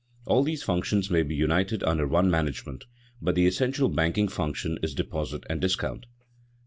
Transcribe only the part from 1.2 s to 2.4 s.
be united under one